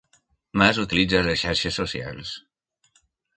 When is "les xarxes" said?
1.27-1.79